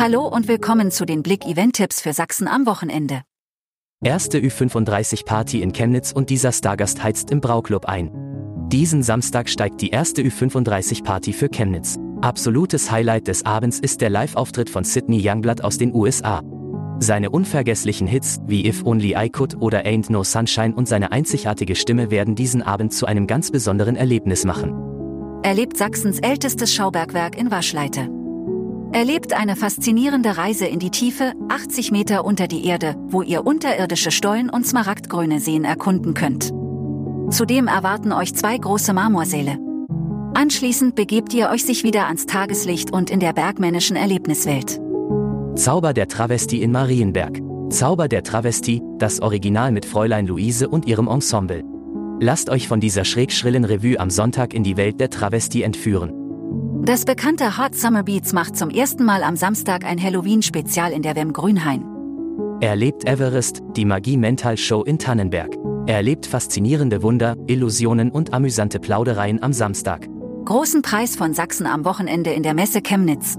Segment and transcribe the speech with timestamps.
[0.00, 3.22] Hallo und willkommen zu den Blick Event Tipps für Sachsen am Wochenende.
[4.00, 8.12] Erste Ü35 Party in Chemnitz und dieser Stargast heizt im Brauclub ein.
[8.68, 11.96] Diesen Samstag steigt die erste Ü35 Party für Chemnitz.
[12.20, 16.42] Absolutes Highlight des Abends ist der Live-Auftritt von Sidney Youngblood aus den USA.
[17.00, 21.74] Seine unvergesslichen Hits wie If Only I Could oder Ain't No Sunshine und seine einzigartige
[21.74, 25.40] Stimme werden diesen Abend zu einem ganz besonderen Erlebnis machen.
[25.42, 28.16] Erlebt Sachsens ältestes Schaubergwerk in Waschleite.
[28.92, 34.10] Erlebt eine faszinierende Reise in die Tiefe, 80 Meter unter die Erde, wo ihr unterirdische
[34.10, 36.52] Stollen und smaragdgrüne Seen erkunden könnt.
[37.30, 39.58] Zudem erwarten euch zwei große Marmorsäle.
[40.32, 44.80] Anschließend begebt ihr euch sich wieder ans Tageslicht und in der bergmännischen Erlebniswelt.
[45.54, 47.40] Zauber der Travestie in Marienberg.
[47.68, 51.62] Zauber der Travestie, das Original mit Fräulein Luise und ihrem Ensemble.
[52.20, 56.17] Lasst euch von dieser schrägschrillen Revue am Sonntag in die Welt der Travestie entführen.
[56.88, 61.16] Das bekannte Hot Summer Beats macht zum ersten Mal am Samstag ein Halloween-Spezial in der
[61.16, 61.84] WEM Grünhain.
[62.62, 65.54] Erlebt Everest, die Magie Mental Show in Tannenberg.
[65.86, 70.08] Erlebt faszinierende Wunder, Illusionen und amüsante Plaudereien am Samstag.
[70.46, 73.36] Großen Preis von Sachsen am Wochenende in der Messe Chemnitz.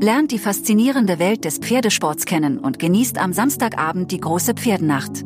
[0.00, 5.22] Lernt die faszinierende Welt des Pferdesports kennen und genießt am Samstagabend die große Pferdenacht.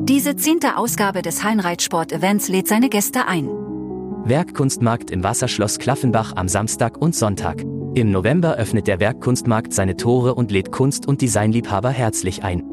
[0.00, 3.48] Diese zehnte Ausgabe des Heinreitsport-Events lädt seine Gäste ein.
[4.28, 7.62] Werkkunstmarkt im Wasserschloss Klaffenbach am Samstag und Sonntag.
[7.94, 12.64] Im November öffnet der Werkkunstmarkt seine Tore und lädt Kunst- und Designliebhaber herzlich ein.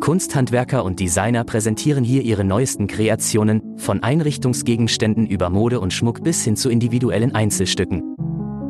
[0.00, 6.42] Kunsthandwerker und Designer präsentieren hier ihre neuesten Kreationen, von Einrichtungsgegenständen über Mode und Schmuck bis
[6.42, 8.16] hin zu individuellen Einzelstücken.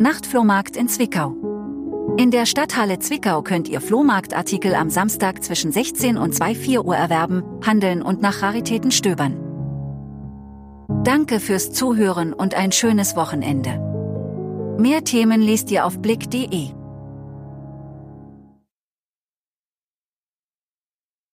[0.00, 1.36] Nachtflohmarkt in Zwickau.
[2.18, 6.96] In der Stadthalle Zwickau könnt ihr Flohmarktartikel am Samstag zwischen 16 und 2 4 Uhr
[6.96, 9.43] erwerben, handeln und nach Raritäten stöbern.
[11.04, 13.78] Danke fürs Zuhören und ein schönes Wochenende.
[14.78, 16.70] Mehr Themen lest ihr auf blick.de.